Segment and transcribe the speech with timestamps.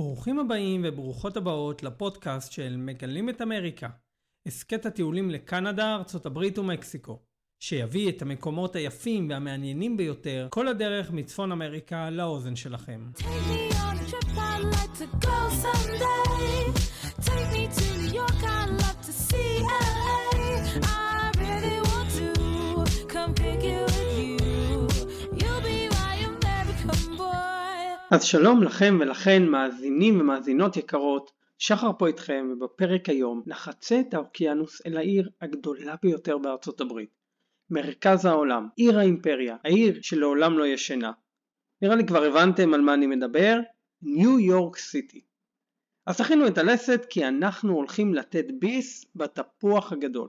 [0.00, 3.88] ברוכים הבאים וברוכות הבאות לפודקאסט של מגלים את אמריקה,
[4.46, 7.18] הסכת הטיולים לקנדה, ארצות הברית ומקסיקו,
[7.62, 13.10] שיביא את המקומות היפים והמעניינים ביותר כל הדרך מצפון אמריקה לאוזן שלכם.
[13.16, 16.19] Take me on a trip, I'd like to go.
[28.10, 34.86] אז שלום לכם ולכן מאזינים ומאזינות יקרות, שחר פה איתכם ובפרק היום נחצה את האוקיינוס
[34.86, 37.10] אל העיר הגדולה ביותר בארצות הברית,
[37.70, 41.12] מרכז העולם, עיר האימפריה, העיר שלעולם לא ישנה.
[41.82, 43.60] נראה לי כבר הבנתם על מה אני מדבר,
[44.02, 45.20] ניו יורק סיטי.
[46.06, 50.28] אז תכינו את הלסת כי אנחנו הולכים לתת ביס בתפוח הגדול.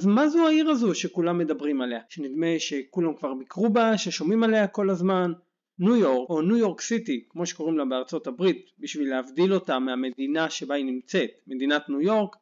[0.00, 2.00] אז מה זו העיר הזו שכולם מדברים עליה?
[2.08, 5.32] שנדמה שכולם כבר ביקרו בה, ששומעים עליה כל הזמן?
[5.78, 10.50] ניו יורק, או ניו יורק סיטי, כמו שקוראים לה בארצות הברית, בשביל להבדיל אותה מהמדינה
[10.50, 12.36] שבה היא נמצאת, מדינת ניו יורק,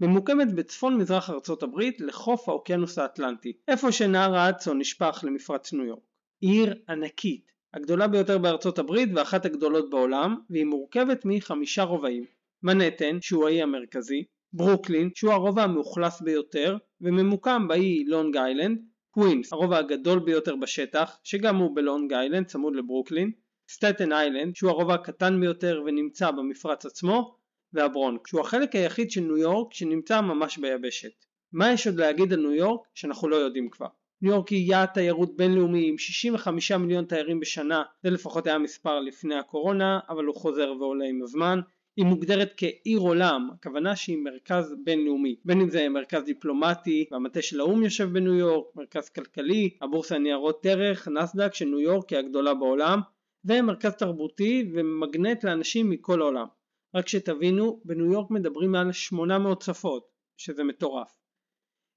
[0.00, 6.02] ממוקמת בצפון מזרח ארצות הברית לחוף האוקיינוס האטלנטי, איפה שנהר האדסון נשפך למפרץ ניו יורק.
[6.40, 12.24] עיר ענקית, הגדולה ביותר בארצות הברית ואחת הגדולות בעולם, והיא מורכבת מחמישה רובעים.
[12.62, 18.78] מנהטן, שהוא האי המרכזי, ברוקלין, שהוא הרובע המאוכלס ביותר, וממוקם באי לונג איילנד,
[19.10, 23.30] קווינס, הרובע הגדול ביותר בשטח, שגם הוא בלונג איילנד, צמוד לברוקלין,
[23.68, 27.36] סטטן איילנד, שהוא הרובע הקטן ביותר ונמצא במפרץ עצמו,
[27.72, 31.24] והברונקס, שהוא החלק היחיד של ניו יורק שנמצא ממש ביבשת.
[31.52, 33.86] מה יש עוד להגיד על ניו יורק שאנחנו לא יודעים כבר?
[34.22, 39.00] ניו יורק היא יעד תיירות בינלאומי עם 65 מיליון תיירים בשנה, זה לפחות היה מספר
[39.00, 41.60] לפני הקורונה, אבל הוא חוזר ועולה עם הזמן.
[41.96, 47.60] היא מוגדרת כעיר עולם, הכוונה שהיא מרכז בינלאומי, בין אם זה מרכז דיפלומטי, והמטה של
[47.60, 52.54] האו"ם יושב בניו יורק, מרכז כלכלי, הבורסה לניירות ערך, נסדק של ניו יורק היא הגדולה
[52.54, 53.00] בעולם,
[53.44, 56.46] ומרכז תרבותי ומגנט לאנשים מכל העולם.
[56.94, 61.18] רק שתבינו, בניו יורק מדברים מעל 800 שפות, שזה מטורף.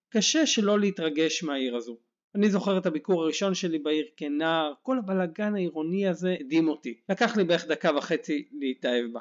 [0.10, 1.98] קשה שלא להתרגש מהעיר הזו.
[2.36, 7.02] אני זוכר את הביקור הראשון שלי בעיר כנער, כל הבלגן העירוני הזה הדהים אותי.
[7.10, 9.20] לקח לי בערך דקה וחצי להתאהב בה.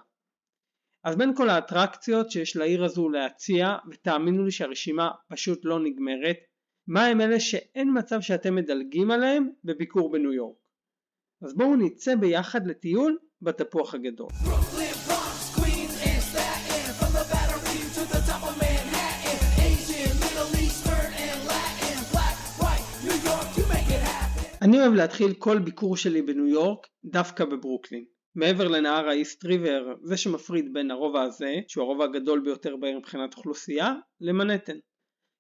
[1.04, 6.36] אז בין כל האטרקציות שיש לעיר הזו להציע, ותאמינו לי שהרשימה פשוט לא נגמרת,
[6.86, 10.56] מה הם אלה שאין מצב שאתם מדלגים עליהם בביקור בניו יורק.
[11.42, 14.28] אז בואו נצא ביחד לטיול בתפוח הגדול.
[24.62, 28.13] אני אוהב להתחיל כל ביקור שלי בניו יורק דווקא בברוקלין.
[28.34, 33.34] מעבר לנהר האיסט ריבר, זה שמפריד בין הרובע הזה, שהוא הרובע הגדול ביותר בעיר מבחינת
[33.36, 34.76] אוכלוסייה, למנהטן.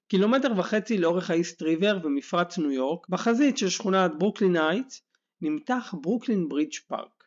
[0.08, 5.02] קילומטר וחצי לאורך האיסט ריבר ומפרץ ניו יורק, בחזית של שכונת ברוקלין הייטס,
[5.40, 7.24] נמתח ברוקלין ברידג' פארק.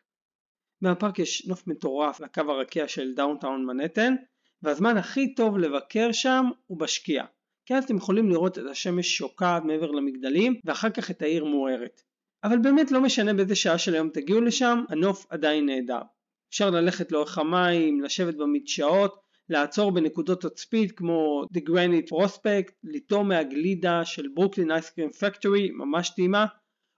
[0.82, 4.14] מהפארק יש נוף מטורף לקו הרקיע של דאונטאון מנהטן,
[4.62, 7.26] והזמן הכי טוב לבקר שם הוא בשקיעה.
[7.66, 12.02] כי אז אתם יכולים לראות את השמש שוקעת מעבר למגדלים, ואחר כך את העיר מוארת.
[12.44, 16.02] אבל באמת לא משנה באיזה שעה של היום תגיעו לשם, הנוף עדיין נהדר.
[16.50, 24.04] אפשר ללכת לאורך המים, לשבת במדשאות, לעצור בנקודות תצפית כמו The Granite Prospect, לטעום מהגלידה
[24.04, 26.46] של Brooklyn Ice Cream Factory, ממש טעימה,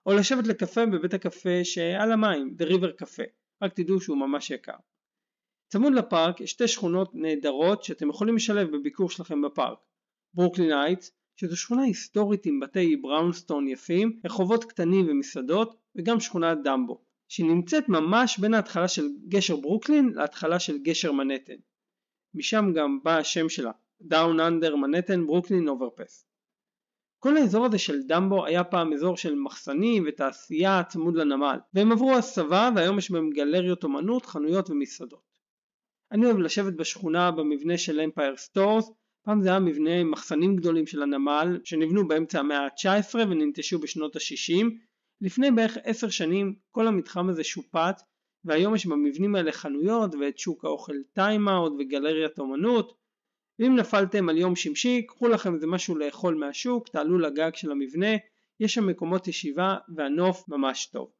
[0.06, 3.26] או לשבת לקפה בבית הקפה שעל המים, The River Cafe,
[3.62, 4.76] רק תדעו שהוא ממש יקר.
[5.72, 9.78] צמוד לפארק יש שתי שכונות נהדרות שאתם יכולים לשלב בביקור שלכם בפארק.
[10.34, 17.00] ברוקלין הייטס, שזו שכונה היסטורית עם בתי brownstone יפים, רחובות קטנים ומסעדות, וגם שכונת דמבו,
[17.28, 21.56] שנמצאת ממש בין ההתחלה של גשר ברוקלין להתחלה של גשר מנהטן.
[22.34, 23.70] משם גם בא השם שלה,
[24.02, 26.26] Down Under Manhattan Brooklyn Overpass.
[27.18, 32.16] כל האזור הזה של דמבו היה פעם אזור של מחסנים ותעשייה צמוד לנמל, והם עברו
[32.16, 35.22] הסבה והיום יש בהם גלריות אומנות, חנויות ומסעדות.
[36.12, 38.90] אני אוהב לשבת בשכונה במבנה של Empire Stores,
[39.30, 44.66] פעם זה היה מבנה מחסנים גדולים של הנמל שנבנו באמצע המאה ה-19 וננטשו בשנות ה-60.
[45.20, 48.02] לפני בערך 10 שנים כל המתחם הזה שופץ
[48.44, 52.92] והיום יש במבנים האלה חנויות ואת שוק האוכל Time Out וגלריית אומנות.
[53.58, 58.16] ואם נפלתם על יום שמשי, קחו לכם איזה משהו לאכול מהשוק, תעלו לגג של המבנה,
[58.60, 61.10] יש שם מקומות ישיבה והנוף ממש טוב.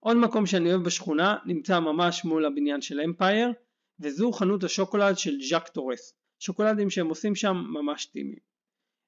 [0.00, 3.52] עוד מקום שאני אוהב בשכונה נמצא ממש מול הבניין של אמפייר,
[4.00, 6.19] וזו חנות השוקולד של Jacques Torres.
[6.40, 8.38] שוקולדים שהם עושים שם ממש טעימים.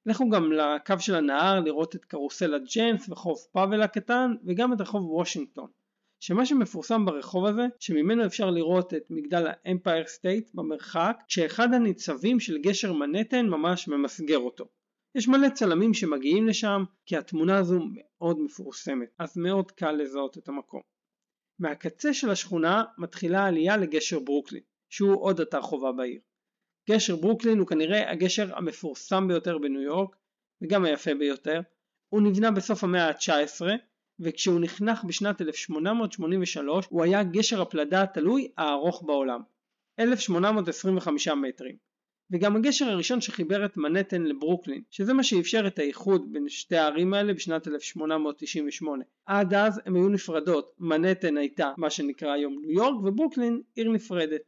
[0.05, 5.11] לכו גם לקו של הנהר לראות את קרוסלה ג'יינס וחוף Pebble הקטן וגם את רחוב
[5.11, 5.67] וושינגטון.
[6.19, 12.57] שמה שמפורסם ברחוב הזה שממנו אפשר לראות את מגדל האמפייר סטייט במרחק כשאחד הניצבים של
[12.57, 14.65] גשר מנהטן ממש ממסגר אותו.
[15.15, 20.47] יש מלא צלמים שמגיעים לשם כי התמונה הזו מאוד מפורסמת אז מאוד קל לזהות את
[20.47, 20.81] המקום.
[21.59, 26.19] מהקצה של השכונה מתחילה העלייה לגשר ברוקלין שהוא עוד אתר חובה בעיר.
[26.89, 30.15] גשר ברוקלין הוא כנראה הגשר המפורסם ביותר בניו יורק
[30.61, 31.61] וגם היפה ביותר.
[32.09, 33.61] הוא נבנה בסוף המאה ה-19
[34.19, 39.41] וכשהוא נחנך בשנת 1883 הוא היה גשר הפלדה התלוי הארוך בעולם.
[39.99, 41.75] 1825 מטרים.
[42.31, 47.13] וגם הגשר הראשון שחיבר את מנהטן לברוקלין, שזה מה שאפשר את האיחוד בין שתי הערים
[47.13, 49.03] האלה בשנת 1898.
[49.25, 54.41] עד אז הן היו נפרדות, מנהטן הייתה מה שנקרא היום ניו יורק וברוקלין עיר נפרדת.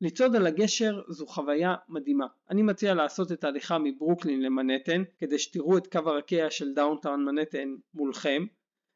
[0.00, 2.26] לצעוד על הגשר זו חוויה מדהימה.
[2.50, 7.74] אני מציע לעשות את ההליכה מברוקלין למנהטן כדי שתראו את קו הרקיע של דאונטאון מנהטן
[7.94, 8.46] מולכם.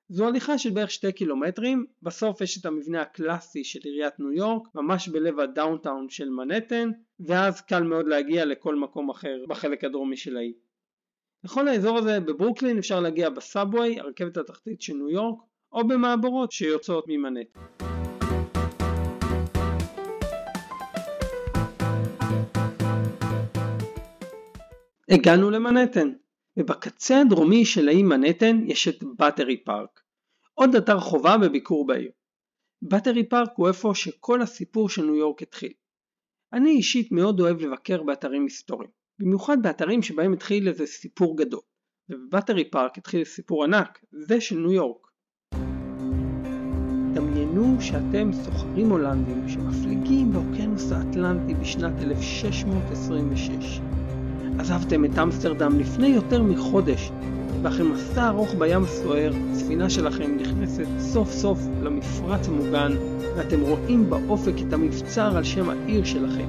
[0.09, 4.69] זו הליכה של בערך שתי קילומטרים, בסוף יש את המבנה הקלאסי של עיריית ניו יורק,
[4.75, 6.91] ממש בלב הדאונטאון של מנהטן,
[7.21, 10.53] ואז קל מאוד להגיע לכל מקום אחר בחלק הדרומי של האי.
[11.45, 15.39] לכל האזור הזה בברוקלין אפשר להגיע בסאבווי, הרכבת התחתית של ניו יורק,
[15.73, 17.84] או במעבורות שיוצאות ממנהטן.
[25.09, 26.12] הגענו למנהטן,
[26.56, 30.01] ובקצה הדרומי של האי מנהטן יש את באטרי פארק,
[30.55, 32.11] עוד אתר חובה בביקור בעיר.
[32.83, 35.73] באטרי פארק הוא איפה שכל הסיפור של ניו יורק התחיל.
[36.53, 41.61] אני אישית מאוד אוהב לבקר באתרים היסטוריים, במיוחד באתרים שבהם התחיל איזה סיפור גדול,
[42.09, 45.07] ובבאטרי פארק התחיל סיפור ענק, זה של ניו יורק.
[47.15, 53.84] דמיינו שאתם סוחרים הולנדים שמפליגים באוקיינוס האטלנטי בשנת 1626.
[54.59, 57.11] עזבתם את אמסטרדם לפני יותר מחודש,
[57.62, 62.93] ואחרי מסע ארוך בים הסוער, הספינה שלכם נכנסת סוף סוף למפרץ המוגן,
[63.37, 66.47] ואתם רואים באופק את המבצר על שם העיר שלכם,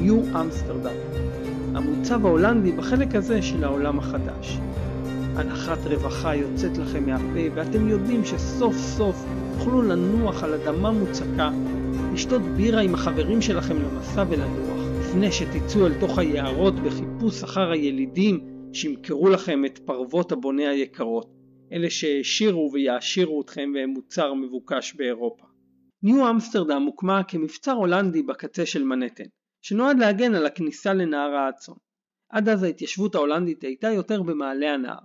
[0.00, 0.94] ניו אמסטרדם.
[1.74, 4.58] המוצב ההולנדי בחלק הזה של העולם החדש.
[5.36, 9.24] הנחת רווחה יוצאת לכם מהפה, ואתם יודעים שסוף סוף
[9.58, 11.50] תוכלו לנוח על אדמה מוצקה,
[12.12, 14.77] לשתות בירה עם החברים שלכם למסע ולנוח.
[15.08, 18.40] לפני שתצאו אל תוך היערות בחיפוש אחר הילידים
[18.72, 21.30] שימכרו לכם את פרוות הבונה היקרות,
[21.72, 25.46] אלה שהעשירו ויעשירו אתכם והם מוצר מבוקש באירופה.
[26.02, 29.24] ניו אמסטרדם הוקמה כמבצר הולנדי בקצה של מנהטן,
[29.62, 31.76] שנועד להגן על הכניסה לנהר האצון.
[32.30, 34.98] עד אז ההתיישבות ההולנדית הייתה יותר במעלה הנהר,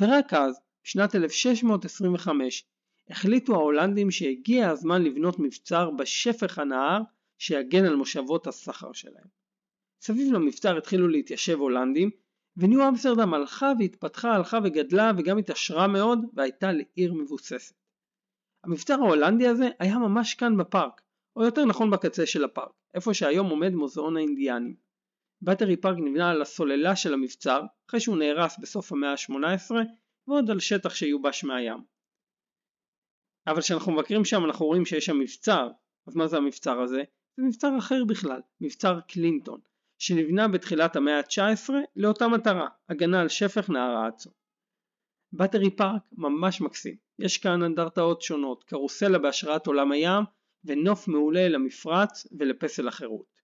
[0.00, 0.54] ורק אז,
[0.84, 2.64] בשנת 1625,
[3.10, 7.00] החליטו ההולנדים שהגיע הזמן לבנות מבצר בשפך הנהר
[7.38, 9.26] שיגן על מושבות הסחר שלהם.
[10.00, 12.10] סביב למבצר התחילו להתיישב הולנדים,
[12.56, 17.74] וניו אמסטרדם הלכה והתפתחה, הלכה וגדלה וגם התעשרה מאוד והייתה לעיר מבוססת.
[18.64, 21.00] המבצר ההולנדי הזה היה ממש כאן בפארק,
[21.36, 24.76] או יותר נכון בקצה של הפארק, איפה שהיום עומד מוזיאון האינדיאנים.
[25.42, 29.70] באטרי פארק נבנה על הסוללה של המבצר, אחרי שהוא נהרס בסוף המאה ה-18,
[30.28, 31.84] ועוד על שטח שיובש מהים.
[33.46, 35.68] אבל כשאנחנו מבקרים שם אנחנו רואים שיש שם מבצר,
[36.06, 37.02] אז מה זה המבצר הזה?
[37.36, 39.60] זה מבצר אחר בכלל, מבצר קלינטון,
[39.98, 44.30] שנבנה בתחילת המאה ה-19 לאותה מטרה, הגנה על שפך נהר האצו.
[45.32, 50.24] באטרי פארק ממש מקסים, יש כאן אנדרטאות שונות, קרוסלה בהשראת עולם הים
[50.64, 53.34] ונוף מעולה למפרץ ולפסל החירות.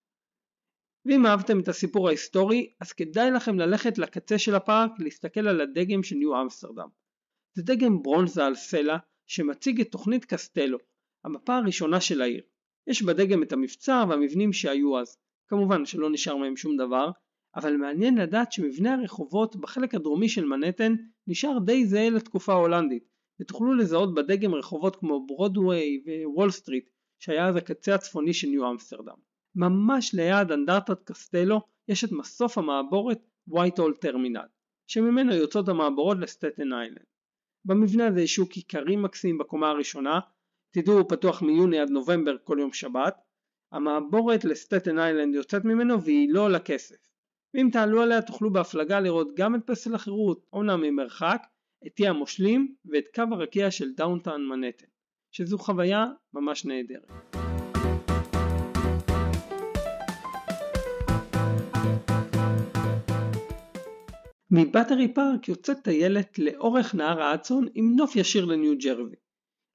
[1.07, 6.03] ואם אהבתם את הסיפור ההיסטורי, אז כדאי לכם ללכת לקצה של הפארק להסתכל על הדגם
[6.03, 6.89] של ניו אמסטרדם.
[7.55, 10.79] זה דגם ברונזה על סלע שמציג את תוכנית קסטלו,
[11.25, 12.43] המפה הראשונה של העיר.
[12.87, 15.19] יש בדגם את המבצר והמבנים שהיו אז,
[15.49, 17.11] כמובן שלא נשאר מהם שום דבר,
[17.57, 20.95] אבל מעניין לדעת שמבנה הרחובות בחלק הדרומי של מנהטן
[21.27, 23.05] נשאר די זהה לתקופה ההולנדית,
[23.41, 29.17] ותוכלו לזהות בדגם רחובות כמו ברודוויי ווול סטריט, שהיה אז הקצה הצפוני של ניו אמסטרדם.
[29.55, 33.19] ממש ליד אנדרטת קסטלו יש את מסוף המעבורת
[33.49, 34.47] וייטהול טרמינל,
[34.87, 37.05] שממנו יוצאות המעבורות לסטטן איילנד.
[37.65, 40.21] במבנה הזה יש שוק איכרים מקסים בקומה הראשונה,
[40.71, 43.15] תדעו הוא פתוח מיוני עד נובמבר כל יום שבת,
[43.73, 46.97] המעבורת לסטטן איילנד יוצאת ממנו והיא לא עולה כסף.
[47.55, 51.43] ואם תעלו עליה תוכלו בהפלגה לראות גם את פסל החירות, אומנם ממרחק,
[51.87, 54.87] את אי המושלים ואת קו הרקיע של downtown מנהטן,
[55.31, 57.11] שזו חוויה ממש נהדרת.
[64.51, 69.17] מבטרי פארק יוצאת טיילת לאורך נהר האצון עם נוף ישיר לניו ג'רזי.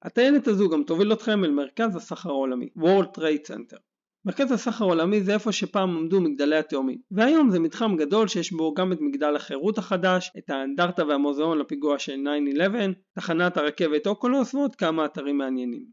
[0.06, 3.78] הטיילת הזו גם תוביל אתכם אל מרכז הסחר העולמי, World Trade Center.
[4.26, 8.74] מרכז הסחר העולמי זה איפה שפעם עמדו מגדלי התאומים, והיום זה מתחם גדול שיש בו
[8.74, 14.76] גם את מגדל החירות החדש, את האנדרטה והמוזיאון לפיגוע של 9-11, תחנת הרכבת אוקולוס ועוד
[14.76, 15.86] כמה אתרים מעניינים.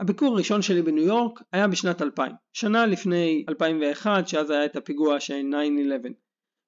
[0.00, 5.20] הביקור הראשון שלי בניו יורק היה בשנת 2000, שנה לפני 2001 שאז היה את הפיגוע
[5.20, 5.34] של
[6.04, 6.08] 9-11.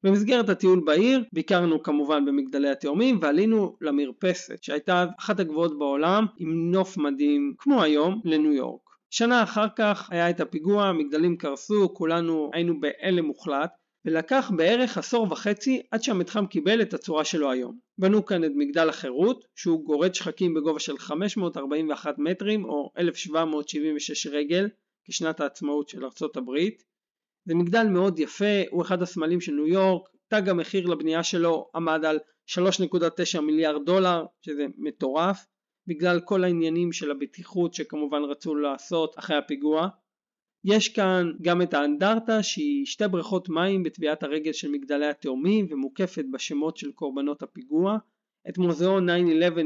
[0.05, 6.97] במסגרת הטיול בעיר ביקרנו כמובן במגדלי התאומים ועלינו למרפסת שהייתה אחת הגבוהות בעולם עם נוף
[6.97, 8.81] מדהים כמו היום לניו יורק.
[9.11, 13.71] שנה אחר כך היה את הפיגוע, המגדלים קרסו, כולנו היינו בהלם מוחלט
[14.05, 17.79] ולקח בערך עשור וחצי עד שהמתחם קיבל את הצורה שלו היום.
[17.99, 24.69] בנו כאן את מגדל החירות שהוא גורד שחקים בגובה של 541 מטרים או 1776 רגל
[25.05, 26.92] כשנת העצמאות של ארצות הברית.
[27.45, 32.05] זה מגדל מאוד יפה, הוא אחד הסמלים של ניו יורק, תג המחיר לבנייה שלו עמד
[32.05, 35.47] על 3.9 מיליארד דולר שזה מטורף
[35.87, 39.89] בגלל כל העניינים של הבטיחות שכמובן רצו לעשות אחרי הפיגוע.
[40.65, 46.25] יש כאן גם את האנדרטה שהיא שתי בריכות מים בטביעת הרגל של מגדלי התאומים ומוקפת
[46.33, 47.99] בשמות של קורבנות הפיגוע,
[48.49, 49.13] את מוזיאון 9-11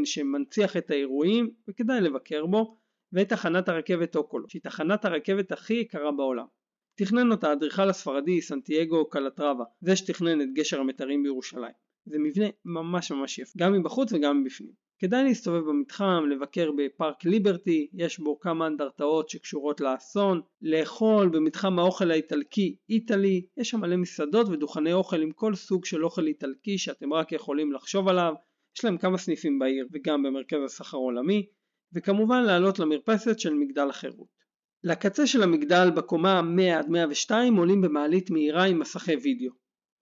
[0.05, 2.77] שמנציח את האירועים וכדאי לבקר בו,
[3.13, 6.47] ואת תחנת הרכבת אוקולו שהיא תחנת הרכבת הכי יקרה בעולם.
[6.97, 11.73] תכנן אותה האדריכל הספרדי סנטיאגו קלטרבה, זה שתכנן את גשר המתרים בירושלים.
[12.07, 14.73] זה מבנה ממש ממש יפה, גם מבחוץ וגם מבפנים.
[14.99, 22.11] כדאי להסתובב במתחם, לבקר בפארק ליברטי, יש בו כמה אנדרטאות שקשורות לאסון, לאכול במתחם האוכל
[22.11, 27.13] האיטלקי איטלי, יש שם מלא מסעדות ודוכני אוכל עם כל סוג של אוכל איטלקי שאתם
[27.13, 28.35] רק יכולים לחשוב עליו,
[28.77, 31.47] יש להם כמה סניפים בעיר וגם במרכז הסחר העולמי,
[31.93, 34.36] וכמובן לעלות למרפסת של מגדל החירות.
[34.85, 39.53] לקצה של המגדל בקומה 100 עד 102 עולים במעלית מהירה עם מסכי וידאו.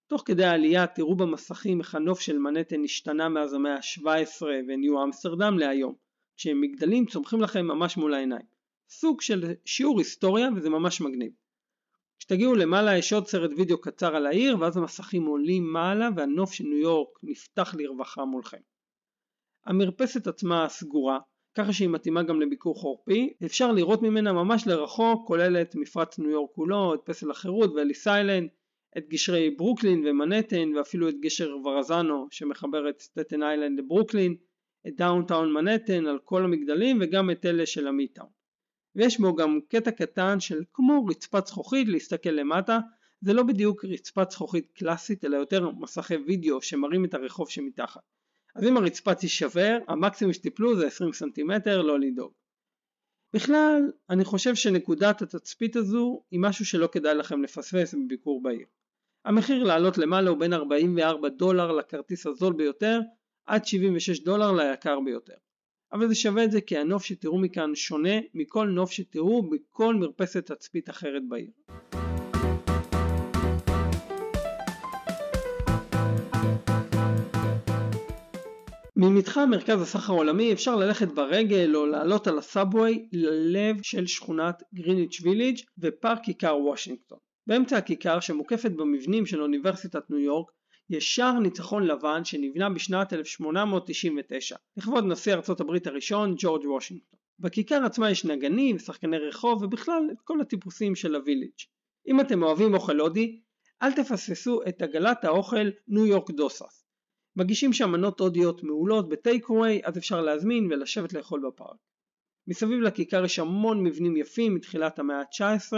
[0.07, 5.59] תוך כדי העלייה תראו במסכים איך הנוף של מנהטן השתנה מאז המאה ה-17 וניו אמסטרדם
[5.59, 5.95] להיום,
[6.37, 8.47] כשהם מגדלים צומחים לכם ממש מול העיניים.
[8.89, 11.33] סוג של שיעור היסטוריה וזה ממש מגניב.
[12.19, 16.65] כשתגיעו למעלה יש עוד סרט וידאו קצר על העיר ואז המסכים עולים מעלה והנוף של
[16.65, 18.61] ניו יורק נפתח לרווחה מולכם.
[19.67, 21.19] המרפסת עצמה סגורה,
[21.55, 26.31] ככה שהיא מתאימה גם לביקור חורפי, אפשר לראות ממנה ממש לרחוק, כולל את מפרץ ניו
[26.31, 28.49] יורק כולו, את פסל החירות ואליס איילנד,
[28.99, 34.37] את גשרי ברוקלין ומנהטן ואפילו את גשר ורזנו שמחבר את סטטן איילנד לברוקלין,
[34.87, 38.29] את downtown מנהטן על כל המגדלים וגם את אלה של ה midtown.
[38.97, 42.79] ויש בו גם קטע קטן של כמו רצפת זכוכית להסתכל למטה,
[43.21, 48.01] זה לא בדיוק רצפת זכוכית קלאסית אלא יותר מסכי וידאו שמראים את הרחוב שמתחת.
[48.55, 52.33] אז אם הרצפה תישבר, המקסימום שתיפלו זה 20 סנטימטר, לא לדאוג.
[53.35, 58.67] בכלל, אני חושב שנקודת התצפית הזו היא משהו שלא כדאי לכם לפספס בביקור בעיר.
[59.25, 63.01] המחיר לעלות למעלה הוא בין 44 דולר לכרטיס הזול ביותר
[63.47, 65.35] עד 76 דולר ליקר ביותר.
[65.93, 70.53] אבל זה שווה את זה כי הנוף שתראו מכאן שונה מכל נוף שתראו בכל מרפסת
[70.53, 71.51] תצפית אחרת בעיר.
[79.15, 84.63] ממתחם מרכז הסחר העולמי אפשר ללכת ברגל או לעלות על ה subway ללב של שכונת
[84.75, 87.19] גריניץ' ויליג' ופארק כיכר וושינגטון.
[87.47, 90.51] באמצע הכיכר שמוקפת במבנים של אוניברסיטת ניו יורק
[90.91, 97.19] יש שער ניצחון לבן שנבנה בשנת 1899 לכבוד נשיא ארצות הברית הראשון ג'ורג' וושינגטון.
[97.39, 101.61] בכיכר עצמה יש נגנים, שחקני רחוב ובכלל את כל הטיפוסים של הוויליג'.
[102.07, 103.41] אם אתם אוהבים אוכל הודי,
[103.83, 106.84] אל תפספסו את עגלת האוכל ניו יורק דוסאס.
[107.37, 111.77] מגישים שם מנות הודיות מעולות בטייק אווי אז אפשר להזמין ולשבת לאכול בפארק.
[112.47, 115.73] מסביב לכיכר יש המון מבנים יפים מתחילת המאה ה-19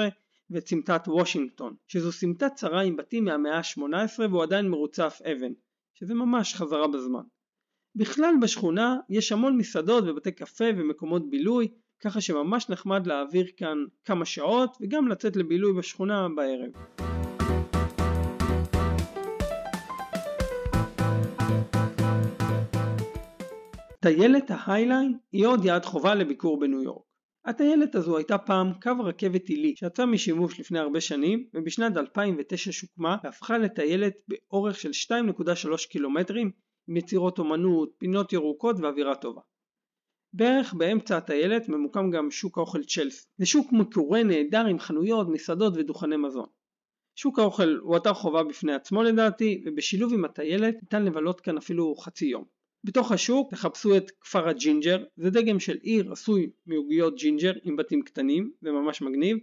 [0.50, 5.52] ואת סמטת וושינגטון, שזו סמטה צרה עם בתים מהמאה ה-18 והוא עדיין מרוצף אבן,
[5.94, 7.22] שזה ממש חזרה בזמן.
[7.94, 11.68] בכלל בשכונה יש המון מסעדות ובתי קפה ומקומות בילוי,
[12.00, 17.15] ככה שממש נחמד להעביר כאן כמה שעות וגם לצאת לבילוי בשכונה בערב.
[24.06, 27.04] טיילת ההיילайн היא עוד יעד חובה לביקור בניו יורק.
[27.44, 33.16] הטיילת הזו הייתה פעם קו רכבת עילי שיצא משימוש לפני הרבה שנים ובשנת 2009 שוקמה
[33.24, 36.50] והפכה לטיילת באורך של 2.3 קילומטרים
[36.88, 39.40] עם יצירות אומנות, פינות ירוקות ואווירה טובה.
[40.32, 43.28] בערך באמצע הטיילת ממוקם גם שוק האוכל צ'לס.
[43.38, 46.48] זה שוק מקורה נהדר עם חנויות, מסעדות ודוכני מזון.
[47.18, 51.94] שוק האוכל הוא אתר חובה בפני עצמו לדעתי ובשילוב עם הטיילת ניתן לבלות כאן אפילו
[51.96, 52.55] חצי יום.
[52.86, 58.02] בתוך השוק תחפשו את כפר הג'ינג'ר, זה דגם של עיר עשוי מעוגיות ג'ינג'ר עם בתים
[58.02, 59.38] קטנים, זה ממש מגניב.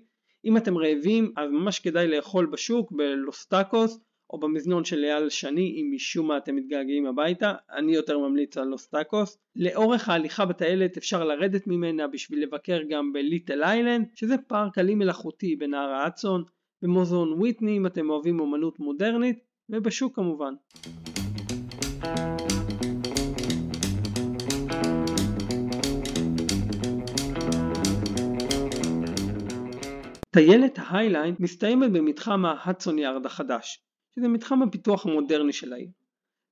[0.45, 5.61] אם אתם רעבים אז ממש כדאי לאכול בשוק בלוס טאקוס או במזנון של אייל שני
[5.61, 9.37] אם משום מה אתם מתגעגעים הביתה, אני יותר ממליץ על לוס טאקוס.
[9.55, 14.95] לאורך ההליכה בטיילת אפשר לרדת ממנה בשביל לבקר גם בליטל איילנד, שזה פארק על אי
[14.95, 16.43] מלאכותי בנהר ההדסון,
[16.81, 20.53] במוזיאון וויטני אם אתם אוהבים אומנות מודרנית, ובשוק כמובן.
[30.33, 33.83] טיילת ההיילנד מסתיימת במתחם ההדסון יארד החדש,
[34.15, 35.89] שזה מתחם הפיתוח המודרני של העיר.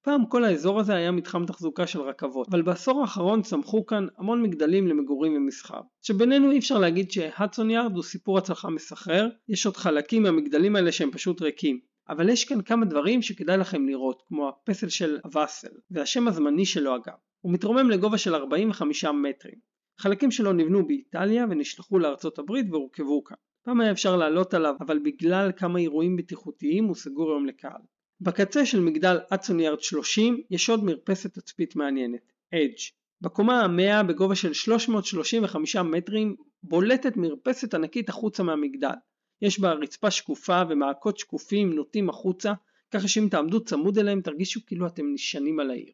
[0.01, 4.43] פעם כל האזור הזה היה מתחם תחזוקה של רכבות, אבל בעשור האחרון צמחו כאן המון
[4.43, 5.81] מגדלים למגורים ומסחר.
[6.01, 10.91] שבינינו אי אפשר להגיד שהדסון יארד הוא סיפור הצלחה מסחרר, יש עוד חלקים מהמגדלים האלה
[10.91, 11.79] שהם פשוט ריקים.
[12.09, 16.95] אבל יש כאן כמה דברים שכדאי לכם לראות, כמו הפסל של הווסל, והשם הזמני שלו
[16.95, 17.15] אגב.
[17.41, 19.55] הוא מתרומם לגובה של 45 מטרים.
[20.00, 23.38] חלקים שלו נבנו באיטליה ונשלחו לארצות הברית והורכבו כאן.
[23.63, 27.82] פעם היה אפשר לעלות עליו, אבל בגלל כמה אירועים בטיחותיים הוא סגור היום לקהל.
[28.22, 33.01] בקצה של מגדל אצון יארד 30 יש עוד מרפסת תצפית מעניינת, אדג'.
[33.22, 38.96] בקומה המאה בגובה של 335 מטרים בולטת מרפסת ענקית החוצה מהמגדל.
[39.41, 42.53] יש בה רצפה שקופה ומעקות שקופים נוטים החוצה,
[42.91, 45.91] ככה שאם תעמדו צמוד אליהם תרגישו כאילו אתם נשענים על העיר.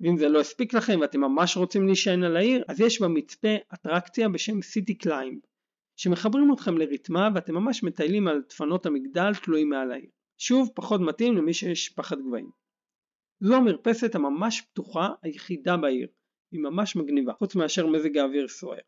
[0.00, 4.28] ואם זה לא הספיק לכם ואתם ממש רוצים להישען על העיר, אז יש במצפה אטרקציה
[4.28, 5.38] בשם סיטי קליימב,
[5.96, 10.10] שמחברים אתכם לרתמה ואתם ממש מטיילים על דפנות המגדל תלויים מעל העיר.
[10.38, 12.50] שוב, פחות מתאים למי שיש פחד גבהים.
[13.40, 16.08] זו המרפסת הממש פתוחה היחידה בעיר,
[16.52, 18.78] היא ממש מגניבה, חוץ מאשר מזג האוויר סוער.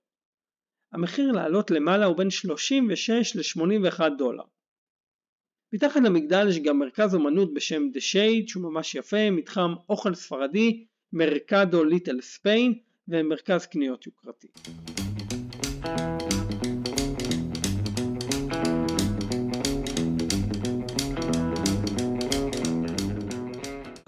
[0.93, 4.45] המחיר לעלות למעלה הוא בין 36 ל-81 דולר.
[5.73, 10.87] מתחת למגדל יש גם מרכז אומנות בשם The Shade שהוא ממש יפה, מתחם אוכל ספרדי,
[11.13, 14.49] מרקדו ליטל ספיין ומרכז קניות יוקרתי.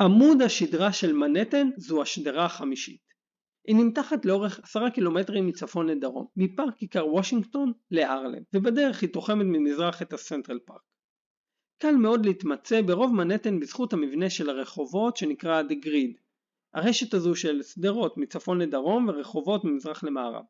[0.01, 3.01] עמוד השדרה של מנהטן זו השדרה החמישית.
[3.67, 10.03] היא נמתחת לאורך עשרה קילומטרים מצפון לדרום, מפארק כיכר וושינגטון לארלם, ובדרך היא תוחמת ממזרח
[10.03, 10.81] את הסנטרל פארק.
[11.79, 16.19] קל מאוד להתמצא ברוב מנהטן בזכות המבנה של הרחובות שנקרא The Grid,
[16.75, 20.45] הרשת הזו של שדרות מצפון לדרום ורחובות ממזרח למערב.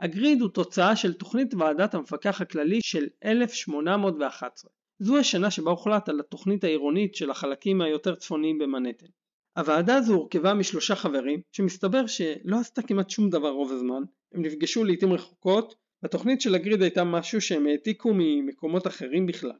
[0.00, 4.70] הגריד הוא תוצאה של תוכנית ועדת המפקח הכללי של 1811.
[4.98, 9.06] זו השנה שבה הוחלט על התוכנית העירונית של החלקים היותר צפוניים במנהטן.
[9.58, 14.02] הוועדה הזו הורכבה משלושה חברים, שמסתבר שלא עשתה כמעט שום דבר רוב הזמן,
[14.34, 19.58] הם נפגשו לעיתים רחוקות, התוכנית של הגריד הייתה משהו שהם העתיקו ממקומות אחרים בכלל.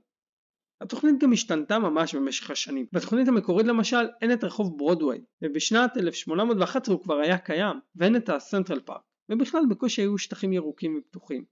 [0.80, 2.86] התוכנית גם השתנתה ממש במשך השנים.
[2.92, 8.28] בתוכנית המקורית למשל אין את רחוב ברודוויי, ובשנת 1811 הוא כבר היה קיים, ואין את
[8.28, 11.44] הסנטרל פארק, ובכלל בקושי היו שטחים ירוקים ופתוחים.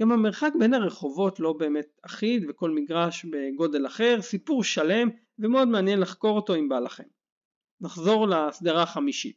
[0.00, 6.00] גם המרחק בין הרחובות לא באמת אחיד וכל מגרש בגודל אחר, סיפור שלם ומאוד מעניין
[6.00, 7.04] לחקור אותו אם בא לכם.
[7.80, 9.36] נחזור לסדרה החמישית.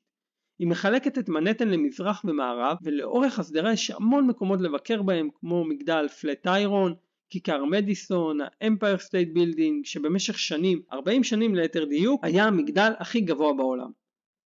[0.60, 6.08] היא מחלקת את מנהטן למזרח ומערב ולאורך הסדרה יש המון מקומות לבקר בהם כמו מגדל
[6.08, 6.95] פלט איירון,
[7.30, 13.54] כיכר מדיסון, האמפייר סטייט בילדינג שבמשך שנים, 40 שנים ליתר דיוק, היה המגדל הכי גבוה
[13.54, 13.91] בעולם.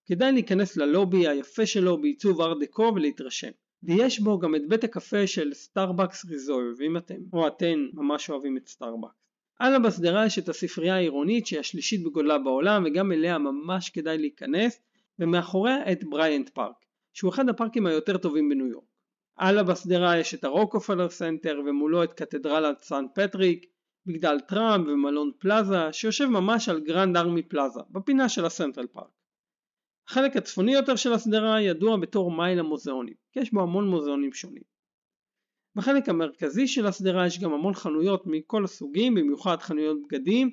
[0.05, 3.51] כדאי להיכנס ללובי היפה שלו בעיצוב ארט דקו ולהתרשם.
[3.83, 8.57] ויש בו גם את בית הקפה של סטארבקס ריזורב אם אתם או אתן ממש אוהבים
[8.57, 9.15] את סטארבקס.
[9.59, 14.79] הלאה בסדרה יש את הספרייה העירונית שהיא השלישית בגודלה בעולם וגם אליה ממש כדאי להיכנס
[15.19, 16.75] ומאחוריה את בריאנט פארק
[17.13, 18.85] שהוא אחד הפארקים היותר טובים בניו יורק.
[19.37, 23.65] הלאה בסדרה יש את הרוקופלר סנטר ומולו את קתדרלת סן פטריק,
[24.05, 29.22] מגדל טראמפ ומלון פלאזה שיושב ממש על גרנד ארמי פלאזה בפינה של הסנטרל פארק.
[30.13, 34.61] החלק הצפוני יותר של הסדרה ידוע בתור מייל המוזיאונים, כי יש בו המון מוזיאונים שונים.
[35.75, 40.51] בחלק המרכזי של הסדרה יש גם המון חנויות מכל הסוגים, במיוחד חנויות בגדים,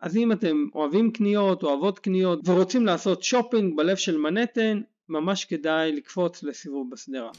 [0.00, 5.92] אז אם אתם אוהבים קניות, אוהבות קניות ורוצים לעשות שופינג בלב של מנהטן, ממש כדאי
[5.92, 7.30] לקפוץ לסיבוב בסדרה.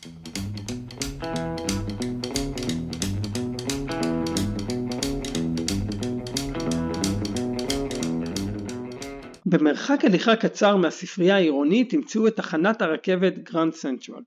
[9.52, 14.24] במרחק הליכה קצר מהספרייה העירונית תמצאו את תחנת הרכבת גרנד סנטרל.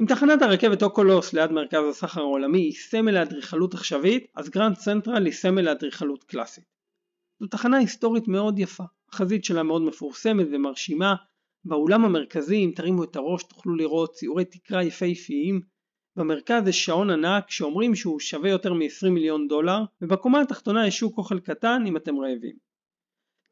[0.00, 5.24] אם תחנת הרכבת אוקולוס ליד מרכז הסחר העולמי היא סמל לאדריכלות עכשווית, אז גרנד סנטרל
[5.24, 6.64] היא סמל לאדריכלות קלאסית.
[7.40, 11.14] זו תחנה היסטורית מאוד יפה, החזית שלה מאוד מפורסמת ומרשימה,
[11.64, 15.60] באולם המרכזי אם תרימו את הראש תוכלו לראות ציורי תקרה יפהפיים,
[16.16, 21.18] במרכז יש שעון ענק שאומרים שהוא שווה יותר מ-20 מיליון דולר, ובקומה התחתונה יש שוק
[21.18, 22.69] אוכל קטן אם אתם רעבים.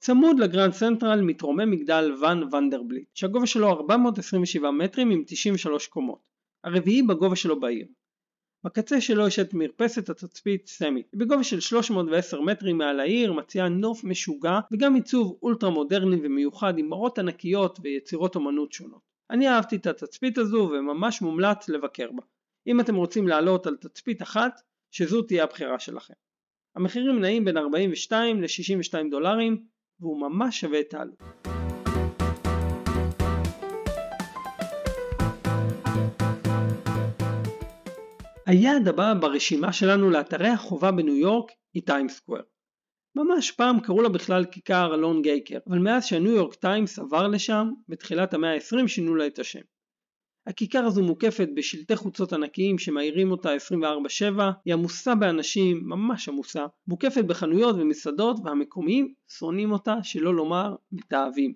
[0.00, 6.28] צמוד לגרנד סנטרל מתרומם מגדל ואן ונדרבילט, שהגובה שלו 427 מטרים עם 93 קומות,
[6.64, 7.86] הרביעי בגובה שלו בעיר.
[8.64, 14.04] בקצה שלו יש את מרפסת התצפית סמי, בגובה של 310 מטרים מעל העיר, מציעה נוף
[14.04, 19.00] משוגע וגם עיצוב אולטרה מודרני ומיוחד עם מראות ענקיות ויצירות אומנות שונות.
[19.30, 22.22] אני אהבתי את התצפית הזו וממש מומלץ לבקר בה.
[22.66, 26.14] אם אתם רוצים לעלות על תצפית אחת, שזו תהיה הבחירה שלכם.
[26.76, 29.64] המחירים נעים בין 42 ל-62 דולרים
[30.00, 31.22] והוא ממש שווה את העלות.
[38.46, 42.42] היעד הבא ברשימה שלנו לאתרי החובה בניו יורק היא טיים סקוואר.
[43.16, 47.68] ממש פעם קראו לה בכלל כיכר אלון גייקר, אבל מאז שהניו יורק טיימס עבר לשם,
[47.88, 49.60] בתחילת המאה ה-20 שינו לה את השם.
[50.48, 57.24] הכיכר הזו מוקפת בשלטי חוצות ענקיים שמאירים אותה 24/7, היא עמוסה באנשים, ממש עמוסה, מוקפת
[57.24, 61.52] בחנויות ומסעדות והמקומיים שונאים אותה, שלא לומר מתעבים.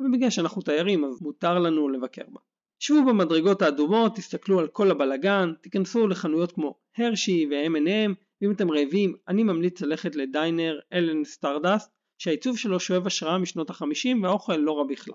[0.00, 2.40] ובגלל שאנחנו תיירים אז מותר לנו לבקר בה.
[2.78, 9.14] שבו במדרגות האדומות, תסתכלו על כל הבלגן, תיכנסו לחנויות כמו הרשי ו-M&M, ואם אתם רעבים,
[9.28, 14.84] אני ממליץ ללכת לדיינר אלן'ס סטארדאסט, שהעיצוב שלו שואב השראה משנות ה-50 והאוכל לא רע
[14.84, 15.14] בכלל.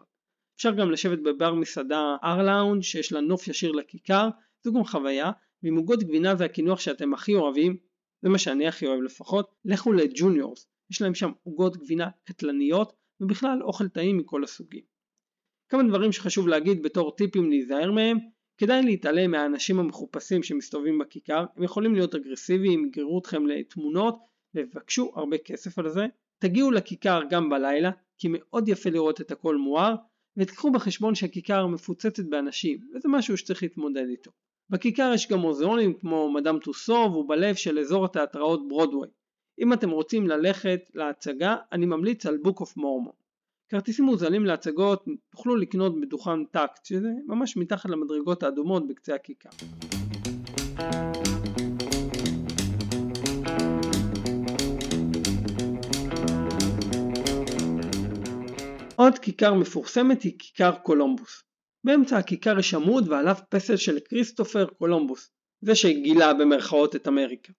[0.55, 4.29] אפשר גם לשבת בבר מסעדה R Lounge שיש לה נוף ישיר לכיכר,
[4.63, 5.31] זו גם חוויה,
[5.63, 7.77] ואם עוגות גבינה הן הקינוח שאתם הכי אוהבים,
[8.21, 13.63] זה מה שאני הכי אוהב לפחות, לכו לג'וניורס, יש להם שם עוגות גבינה קטלניות, ובכלל
[13.63, 14.81] אוכל טעים מכל הסוגים.
[15.69, 18.17] כמה דברים שחשוב להגיד בתור טיפים להיזהר מהם,
[18.57, 24.19] כדאי להתעלם מהאנשים המחופשים שמסתובבים בכיכר, הם יכולים להיות אגרסיביים, יגררו אתכם לתמונות
[24.53, 26.05] ויבקשו הרבה כסף על זה.
[26.39, 29.95] תגיעו לכיכר גם בלילה, כי מאוד יפה לראות את הכל מואר,
[30.37, 34.31] ותקחו בחשבון שהכיכר מפוצצת באנשים, וזה משהו שצריך להתמודד איתו.
[34.69, 39.07] בכיכר יש גם מוזיאונים כמו מדאם טוסו והוא בלב של אזור התיאטראות ברודווי.
[39.59, 43.15] אם אתם רוצים ללכת להצגה, אני ממליץ על Book of Mormon.
[43.69, 49.49] כרטיסים מוזלים להצגות תוכלו לקנות בדוכן TKTS, שזה ממש מתחת למדרגות האדומות בקצה הכיכר.
[58.95, 61.43] עוד כיכר מפורסמת היא כיכר קולומבוס.
[61.83, 65.31] באמצע הכיכר יש עמוד ועליו פסל של כריסטופר קולומבוס,
[65.61, 67.53] זה שגילה במרכאות את אמריקה.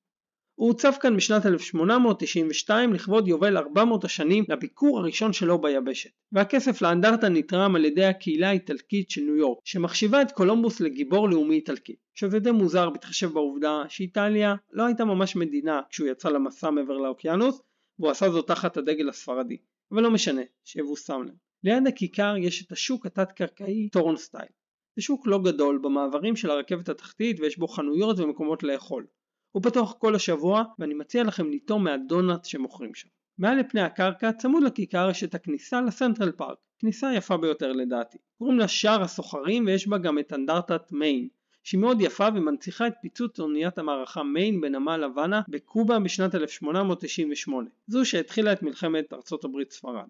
[0.55, 7.29] הוא הוצב כאן בשנת 1892 לכבוד יובל 400 השנים לביקור הראשון שלו ביבשת, והכסף לאנדרטה
[7.29, 12.39] נתרם על ידי הקהילה האיטלקית של ניו יורק, שמחשיבה את קולומבוס לגיבור לאומי איטלקי, שזה
[12.39, 17.61] די מוזר בהתחשב בעובדה שאיטליה לא הייתה ממש מדינה כשהוא יצא למסע מעבר לאוקיינוס,
[17.99, 19.57] והוא עשה זאת תחת הדגל הספרדי,
[19.93, 21.37] אבל לא משנה, שיבושם להם.
[21.65, 24.49] ליד הכיכר יש את השוק התת-קרקעי Turnstyle.
[24.97, 29.07] זה שוק לא גדול במעברים של הרכבת התחתית ויש בו חנויות ומקומות לאכול.
[29.53, 33.09] הוא פתוח כל השבוע ואני מציע לכם לטעום מהדונלד שמוכרים שם.
[33.39, 38.19] מעל לפני הקרקע צמוד לכיכר יש את הכניסה לסנטרל פארק, כניסה יפה ביותר לדעתי.
[38.39, 41.29] קוראים לה שער הסוחרים ויש בה גם את אנדרטת מיין,
[41.67, 48.05] שהיא מאוד יפה ומנציחה את פיצוץ אוניית המערכה מיין בנמל הוואנה בקובה בשנת 1898, זו
[48.05, 50.07] שהתחילה את מלחמת ארצות הברית ספרד.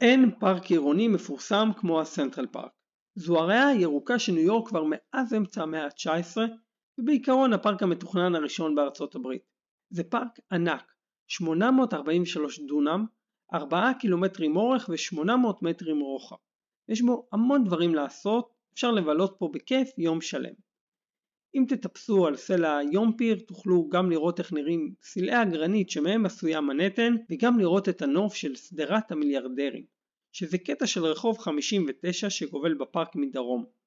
[0.00, 2.72] אין פארק עירוני מפורסם כמו הסנטרל פארק.
[3.14, 6.36] זו הריאה הירוקה של ניו יורק כבר מאז אמצע המאה ה-19
[6.98, 9.42] ובעיקרון הפארק המתוכנן הראשון בארצות הברית.
[9.90, 10.92] זה פארק ענק,
[11.30, 13.06] 843 דונם,
[13.54, 15.30] 4 קילומטרים אורך ו-800
[15.62, 16.36] מטרים רוחב.
[16.88, 20.54] יש בו המון דברים לעשות, אפשר לבלות פה בכיף יום שלם.
[21.54, 27.16] אם תטפסו על סלע אמפייר תוכלו גם לראות איך נראים סלעי הגרנית שמהם עשויה מנהטן
[27.30, 29.84] וגם לראות את הנוף של שדרת המיליארדרים
[30.32, 33.79] שזה קטע של רחוב 59 שגובל בפארק מדרום.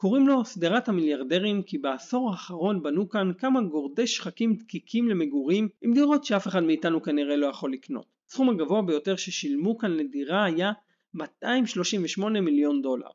[0.00, 5.94] קוראים לו שדרת המיליארדרים כי בעשור האחרון בנו כאן כמה גורדי שחקים דקיקים למגורים עם
[5.94, 8.06] דירות שאף אחד מאיתנו כנראה לא יכול לקנות.
[8.28, 10.72] הסכום הגבוה ביותר ששילמו כאן לדירה היה
[11.14, 13.08] 238 מיליון דולר.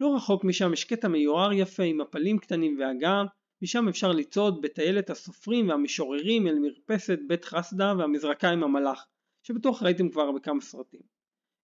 [0.00, 3.26] לא רחוק משם יש קטע מיוער יפה עם מפלים קטנים ואגם,
[3.62, 9.06] משם אפשר לצעוד בטיילת הסופרים והמשוררים אל מרפסת בית חסדה והמזרקה עם המלאך,
[9.42, 11.00] שבטוח ראיתם כבר בכמה סרטים.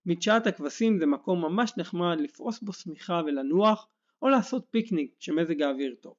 [0.06, 3.88] מדשאת הכבשים זה מקום ממש נחמד לפרוס בו שמיכה ולנוח,
[4.22, 6.14] או לעשות פיקניק כשמזג האוויר טוב.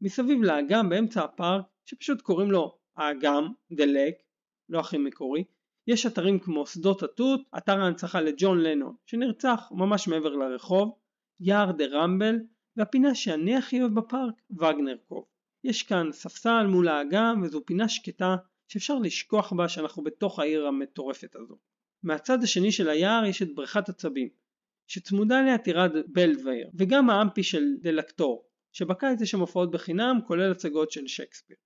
[0.00, 4.22] מסביב לאגם באמצע הפארק, שפשוט קוראים לו האגם, Lake,
[4.68, 5.44] לא הכי מקורי,
[5.86, 10.98] יש אתרים כמו שדות התות, אתר ההנצחה לג'ון לנון, שנרצח ממש מעבר לרחוב,
[11.40, 12.36] יער דה רמבל,
[12.76, 15.24] והפינה שאני הכי אוהב בפארק, וגנר קוב.
[15.64, 18.36] יש כאן ספסל מול האגם וזו פינה שקטה
[18.68, 21.58] שאפשר לשכוח בה שאנחנו בתוך העיר המטורפת הזו.
[22.02, 24.28] מהצד השני של היער יש את בריכת עצבים,
[24.86, 30.90] שצמודה אליה טירת בלדווייר, וגם האמפי של דלקטור, שבקיץ יש שם הופעות בחינם כולל הצגות
[30.90, 31.56] של שייקספיר.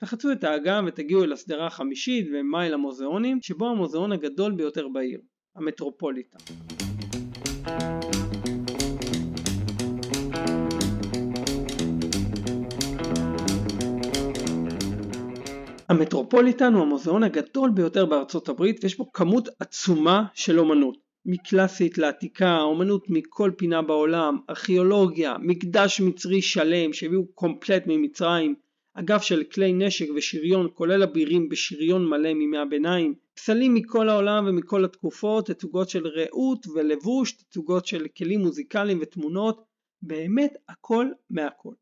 [0.00, 5.20] תחצו את האגם ותגיעו אל השדרה החמישית ומייל המוזיאונים, שבו המוזיאון הגדול ביותר בעיר,
[5.56, 6.38] המטרופוליטה.
[15.88, 21.07] המטרופוליטן הוא המוזיאון הגדול ביותר בארצות הברית ויש בו כמות עצומה של אומנות.
[21.30, 28.54] מקלאסית לעתיקה, אומנות מכל פינה בעולם, ארכיאולוגיה, מקדש מצרי שלם שהביאו קומפלט ממצרים,
[28.94, 34.84] אגף של כלי נשק ושריון כולל אבירים בשריון מלא מימי הביניים, פסלים מכל העולם ומכל
[34.84, 39.64] התקופות, תצוגות של רעות ולבוש, תצוגות של כלים מוזיקליים ותמונות,
[40.02, 41.74] באמת הכל מהכל.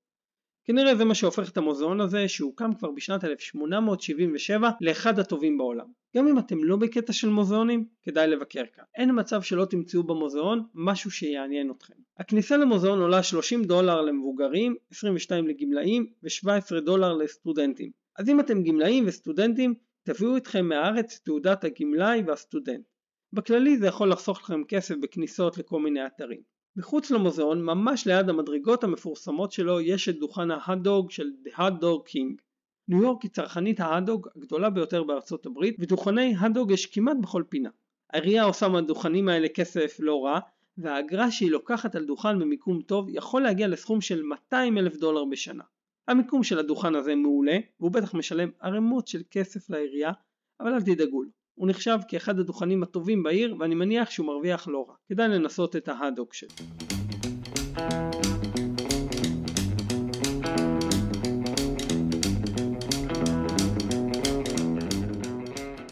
[0.66, 5.86] כנראה זה מה שהופך את המוזיאון הזה שהוקם כבר בשנת 1877 לאחד הטובים בעולם.
[6.16, 8.84] גם אם אתם לא בקטע של מוזיאונים, כדאי לבקר כאן.
[8.94, 11.94] אין מצב שלא תמצאו במוזיאון משהו שיעניין אתכם.
[12.18, 17.90] הכניסה למוזיאון עולה 30 דולר למבוגרים, 22 לגמלאים ו-17 דולר לסטודנטים.
[18.18, 22.84] אז אם אתם גמלאים וסטודנטים, תביאו איתכם מהארץ תעודת הגמלאי והסטודנט.
[23.32, 26.55] בכללי זה יכול לחסוך לכם כסף בכניסות לכל מיני אתרים.
[26.78, 32.42] מחוץ למוזיאון, ממש ליד המדרגות המפורסמות שלו, יש את דוכן ההאט-דוג של The Hot King.
[32.88, 37.70] ניו יורק היא צרכנית ההאט-דוג הגדולה ביותר בארצות הברית, ודוכני האט-דוג יש כמעט בכל פינה.
[38.12, 40.38] העירייה עושה מהדוכנים האלה כסף לא רע,
[40.78, 45.64] והאגרה שהיא לוקחת על דוכן במיקום טוב יכול להגיע לסכום של 200 אלף דולר בשנה.
[46.08, 50.12] המיקום של הדוכן הזה מעולה, והוא בטח משלם ערימות של כסף לעירייה,
[50.60, 51.30] אבל אל תדאגו לו.
[51.56, 54.94] הוא נחשב כאחד הדוכנים הטובים בעיר ואני מניח שהוא מרוויח לא רע.
[55.08, 56.50] כדאי לנסות את ההדוק שלו.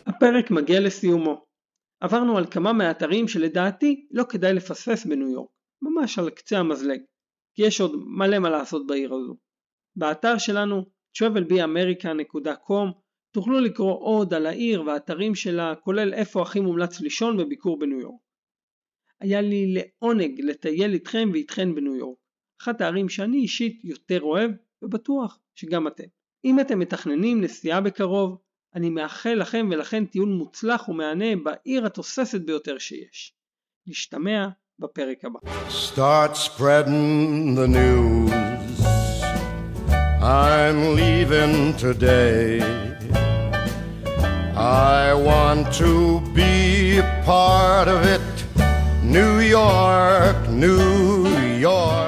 [0.07, 1.45] הפרק מגיע לסיומו.
[2.01, 5.51] עברנו על כמה מהאתרים שלדעתי לא כדאי לפספס בניו יורק,
[5.83, 7.01] ממש על קצה המזלג,
[7.55, 9.37] כי יש עוד מלא מה לעשות בעיר הזו.
[9.97, 10.85] באתר שלנו
[11.19, 13.04] travelbeamerica.com
[13.35, 18.21] תוכלו לקרוא עוד על העיר והאתרים שלה, כולל איפה הכי מומלץ לישון בביקור בניו יורק.
[19.21, 22.19] היה לי לעונג לטייל איתכם ואיתכן בניו יורק,
[22.63, 24.51] אחת הערים שאני אישית יותר אוהב,
[24.83, 26.05] ובטוח שגם אתם.
[26.45, 28.39] אם אתם מתכננים נסיעה בקרוב,
[28.75, 33.35] אני מאחל לכם ולכן טיול מוצלח ומהנה בעיר התוססת ביותר שיש.
[33.87, 35.39] נשתמע בפרק הבא.
[35.69, 38.33] Start spreading the news.
[40.23, 42.84] I'm leaving today.
[44.57, 48.21] I want to be a part of it.
[49.03, 51.27] New York, New
[51.59, 52.04] York.